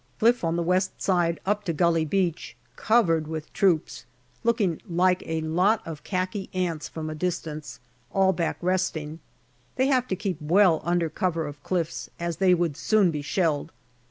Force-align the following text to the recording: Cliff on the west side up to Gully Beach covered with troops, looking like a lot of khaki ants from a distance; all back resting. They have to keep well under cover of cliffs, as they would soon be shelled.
Cliff 0.19 0.43
on 0.43 0.55
the 0.55 0.63
west 0.63 0.99
side 0.99 1.39
up 1.45 1.63
to 1.65 1.73
Gully 1.73 2.05
Beach 2.05 2.55
covered 2.75 3.27
with 3.27 3.53
troops, 3.53 4.05
looking 4.43 4.81
like 4.89 5.21
a 5.27 5.41
lot 5.41 5.85
of 5.85 6.03
khaki 6.03 6.49
ants 6.55 6.89
from 6.89 7.07
a 7.07 7.13
distance; 7.13 7.79
all 8.11 8.33
back 8.33 8.57
resting. 8.63 9.19
They 9.75 9.85
have 9.89 10.07
to 10.07 10.15
keep 10.15 10.41
well 10.41 10.81
under 10.83 11.07
cover 11.07 11.45
of 11.45 11.61
cliffs, 11.61 12.09
as 12.19 12.37
they 12.37 12.55
would 12.55 12.75
soon 12.77 13.11
be 13.11 13.21
shelled. 13.21 13.71